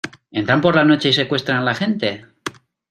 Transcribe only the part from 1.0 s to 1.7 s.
y secuestran a